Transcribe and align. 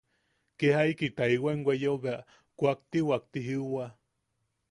Kee 0.61 0.69
jaiki 0.75 1.09
taewaim 1.19 1.61
weyeo 1.67 1.93
bea 2.05 2.17
kuaktiwak 2.59 3.23
ti 3.31 3.39
jiuwa. 3.49 3.85